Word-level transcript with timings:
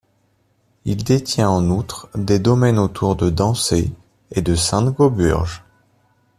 Il 0.83 1.03
détient 1.03 1.47
en 1.49 1.69
outre 1.69 2.09
des 2.15 2.39
domaines 2.39 2.79
autour 2.79 3.15
de 3.15 3.29
Dancé 3.29 3.91
et 4.31 4.41
de 4.41 4.55
Sainte-Gauburge. 4.55 5.63